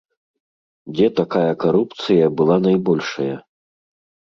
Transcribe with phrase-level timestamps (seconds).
[0.93, 3.35] Дзе такая карупцыя была найбольшая?